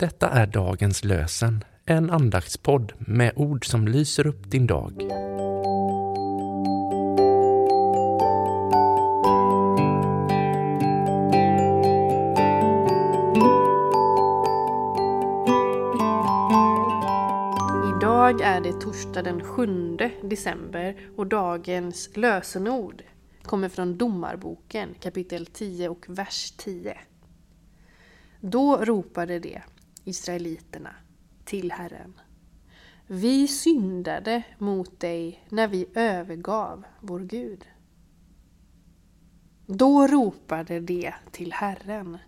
Detta 0.00 0.28
är 0.28 0.46
dagens 0.46 1.04
lösen, 1.04 1.64
en 1.84 2.10
andaktspodd 2.10 2.92
med 2.98 3.32
ord 3.36 3.66
som 3.66 3.88
lyser 3.88 4.26
upp 4.26 4.50
din 4.50 4.66
dag. 4.66 4.92
Idag 17.96 18.40
är 18.40 18.60
det 18.60 18.72
torsdag 18.80 19.22
den 19.22 19.44
7 19.44 19.96
december 20.22 20.96
och 21.16 21.26
dagens 21.26 22.10
lösenord 22.14 23.02
kommer 23.42 23.68
från 23.68 23.98
Domarboken 23.98 24.94
kapitel 25.00 25.46
10 25.46 25.88
och 25.88 26.06
vers 26.08 26.52
10. 26.56 26.98
Då 28.40 28.76
ropade 28.76 29.38
de, 29.38 29.60
israeliterna, 30.04 30.94
till 31.44 31.72
Herren. 31.72 32.20
Vi 33.06 33.48
syndade 33.48 34.42
mot 34.58 35.00
dig 35.00 35.44
när 35.48 35.68
vi 35.68 35.86
övergav 35.94 36.84
vår 37.00 37.20
Gud. 37.20 37.64
Då 39.66 40.06
ropade 40.06 40.80
de 40.80 41.12
till 41.30 41.52
Herren. 41.52 42.18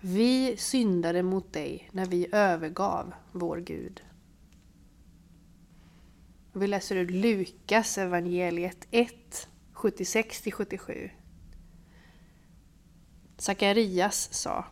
Vi 0.00 0.56
syndade 0.56 1.22
mot 1.22 1.52
dig 1.52 1.88
när 1.92 2.06
vi 2.06 2.28
övergav 2.32 3.14
vår 3.32 3.56
Gud. 3.56 4.02
Vi 6.52 6.66
läser 6.66 6.96
ur 6.96 7.08
Lukas 7.08 7.98
evangeliet 7.98 8.86
1, 8.90 9.48
76-77. 9.74 11.10
Sakarias 13.36 14.34
sa 14.34 14.64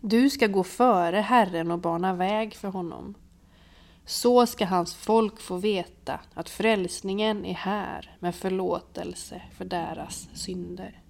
du 0.00 0.30
ska 0.30 0.46
gå 0.46 0.64
före 0.64 1.16
Herren 1.16 1.70
och 1.70 1.78
bana 1.78 2.14
väg 2.14 2.54
för 2.54 2.68
honom. 2.68 3.14
Så 4.04 4.46
ska 4.46 4.66
hans 4.66 4.94
folk 4.94 5.40
få 5.40 5.56
veta 5.56 6.20
att 6.34 6.48
frälsningen 6.48 7.44
är 7.44 7.54
här 7.54 8.16
med 8.18 8.34
förlåtelse 8.34 9.42
för 9.52 9.64
deras 9.64 10.28
synder. 10.34 11.02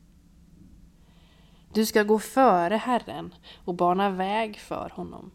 Du 1.72 1.86
ska 1.86 2.02
gå 2.02 2.18
före 2.18 2.76
Herren 2.76 3.34
och 3.64 3.74
bana 3.74 4.10
väg 4.10 4.58
för 4.58 4.92
honom. 4.94 5.30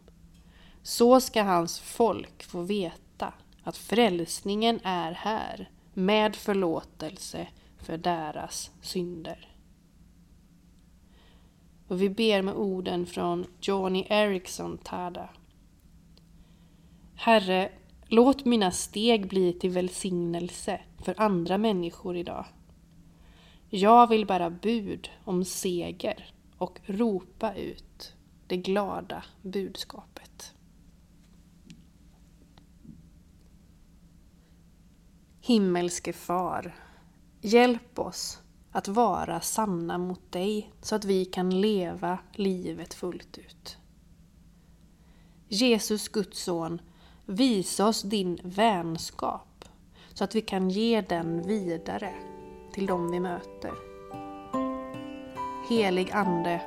Så 0.82 1.20
ska 1.20 1.42
hans 1.42 1.80
folk 1.80 2.42
få 2.42 2.62
veta 2.62 3.32
att 3.62 3.76
frälsningen 3.76 4.80
är 4.84 5.12
här 5.12 5.70
med 5.94 6.36
förlåtelse 6.36 7.48
för 7.78 7.96
deras 7.96 8.70
synder. 8.80 9.53
Och 11.88 12.02
vi 12.02 12.10
ber 12.10 12.42
med 12.42 12.54
orden 12.54 13.06
från 13.06 13.46
Johnny 13.60 14.06
Erickson 14.08 14.78
Tada. 14.78 15.28
Herre, 17.14 17.72
låt 18.08 18.44
mina 18.44 18.70
steg 18.70 19.28
bli 19.28 19.52
till 19.52 19.70
välsignelse 19.70 20.80
för 21.04 21.20
andra 21.20 21.58
människor 21.58 22.16
idag. 22.16 22.46
Jag 23.70 24.08
vill 24.08 24.26
bära 24.26 24.50
bud 24.50 25.10
om 25.24 25.44
seger 25.44 26.34
och 26.58 26.80
ropa 26.86 27.54
ut 27.54 28.14
det 28.46 28.56
glada 28.56 29.24
budskapet. 29.42 30.54
Himmelske 35.40 36.12
Far, 36.12 36.74
hjälp 37.40 37.98
oss 37.98 38.43
att 38.74 38.88
vara 38.88 39.40
sanna 39.40 39.98
mot 39.98 40.32
dig 40.32 40.72
så 40.80 40.94
att 40.94 41.04
vi 41.04 41.24
kan 41.24 41.60
leva 41.60 42.18
livet 42.32 42.94
fullt 42.94 43.38
ut. 43.38 43.78
Jesus, 45.48 46.08
Guds 46.08 46.42
son, 46.42 46.80
visa 47.26 47.86
oss 47.86 48.02
din 48.02 48.38
vänskap 48.44 49.64
så 50.14 50.24
att 50.24 50.34
vi 50.34 50.40
kan 50.40 50.70
ge 50.70 51.00
den 51.00 51.42
vidare 51.42 52.14
till 52.72 52.86
dem 52.86 53.10
vi 53.10 53.20
möter. 53.20 53.72
Helig 55.68 56.10
Ande, 56.10 56.60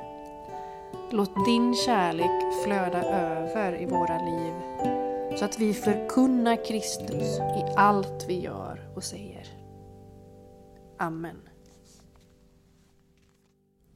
låt 1.10 1.44
din 1.44 1.74
kärlek 1.74 2.64
flöda 2.64 3.02
över 3.02 3.82
i 3.82 3.86
våra 3.86 4.18
liv 4.24 4.54
så 5.38 5.44
att 5.44 5.58
vi 5.58 5.74
förkunnar 5.74 6.64
Kristus 6.64 7.38
i 7.38 7.74
allt 7.76 8.24
vi 8.28 8.40
gör 8.40 8.90
och 8.96 9.04
säger. 9.04 9.46
Amen. 10.98 11.48